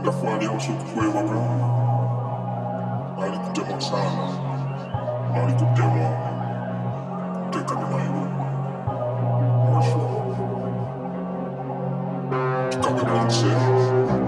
[0.00, 1.40] Ndafualia usiku wabra
[3.24, 4.28] Alikutema sana.
[5.34, 6.08] Alikutema.
[7.50, 8.28] Teka ni maibu
[9.74, 10.00] Washu
[12.80, 13.46] Kakamanse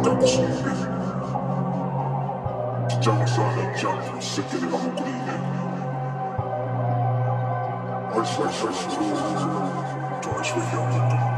[0.04, 0.70] Kakusumbi
[2.86, 5.32] Kijama sana jamu Sekele wa mukuline
[8.18, 8.88] Washu Washu Washu
[10.36, 11.29] Washu Washu Washu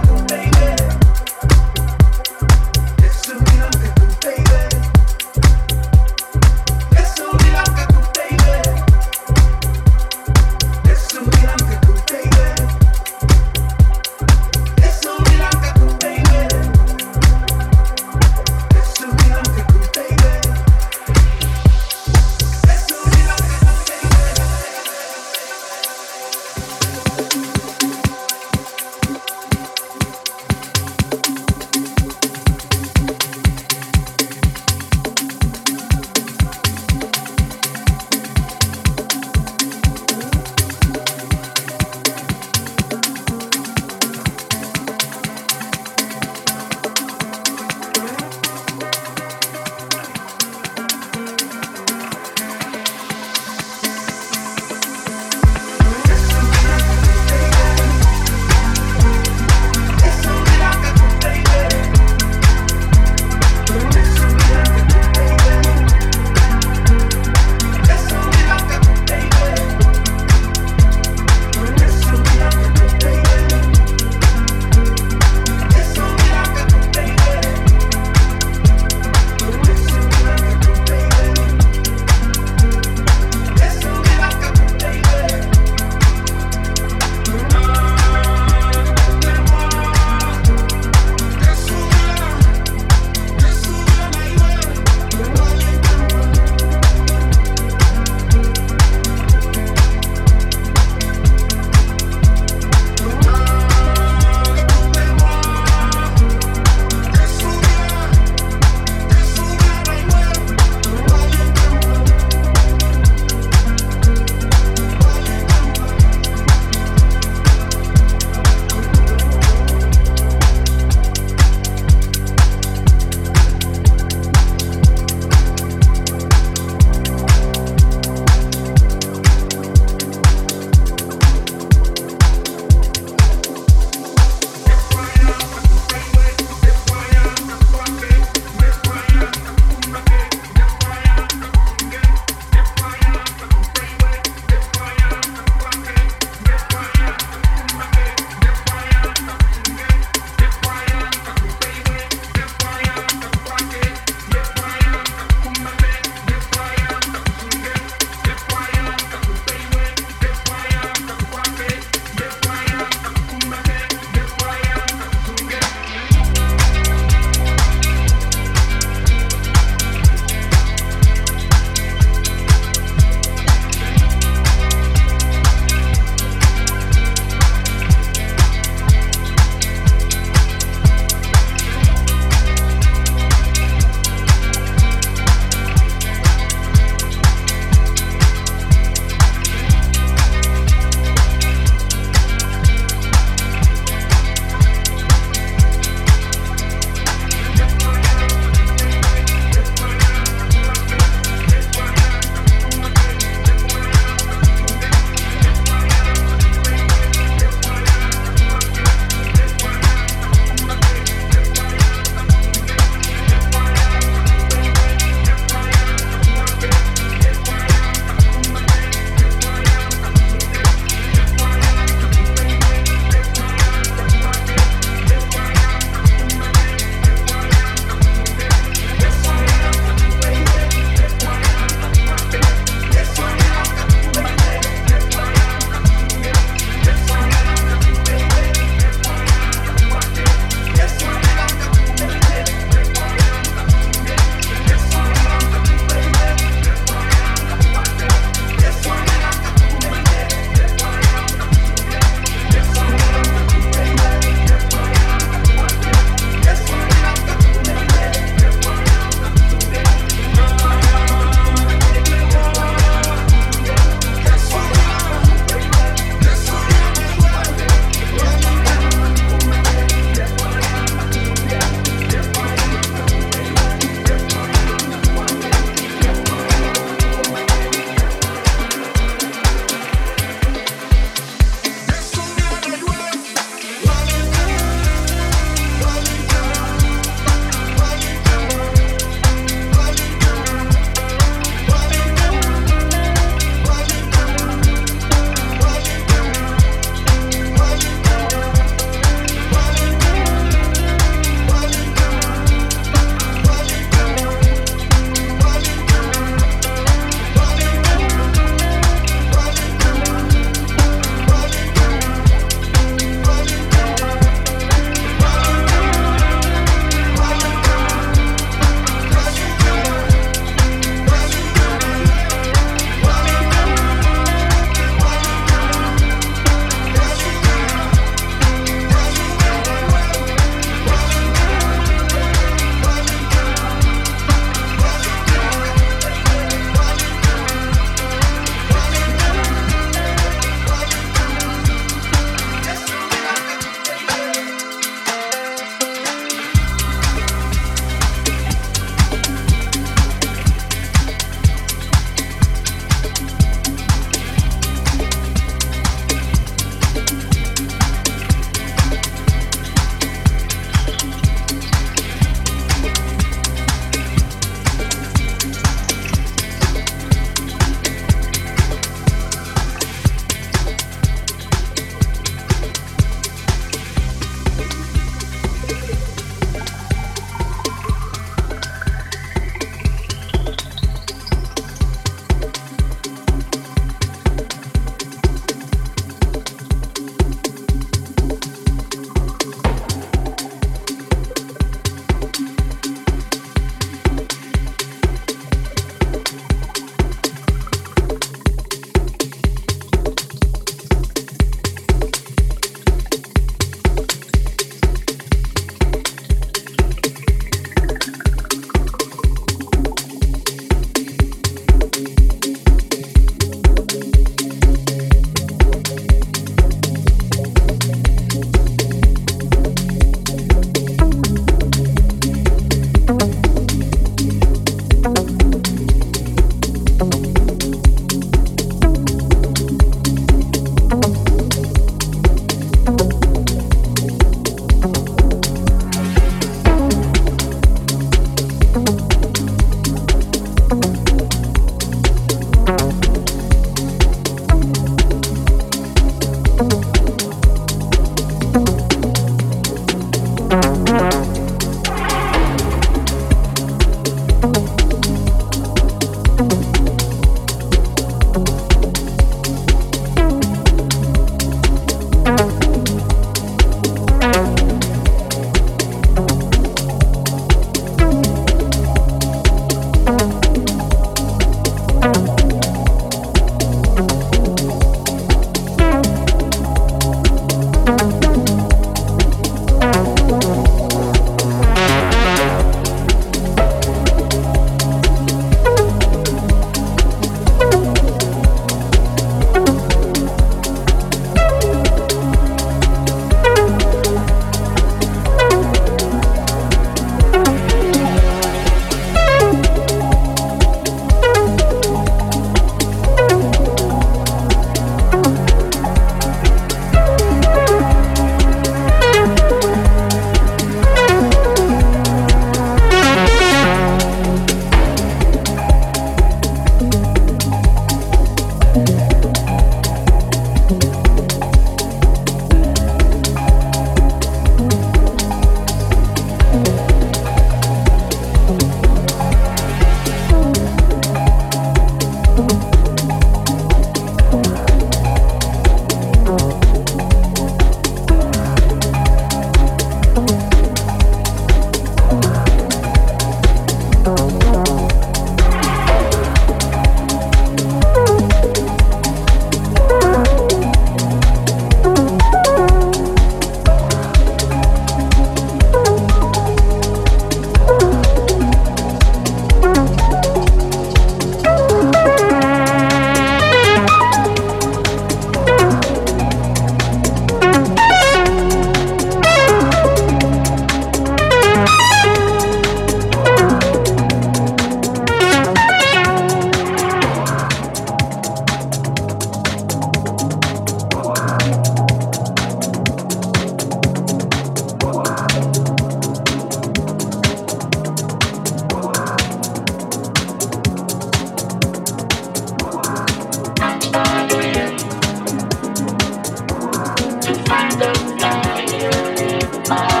[599.71, 600.00] Bye.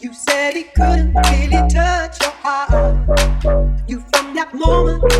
[0.00, 3.08] You said he couldn't really touch your heart.
[3.88, 4.04] you
[4.38, 5.17] apart.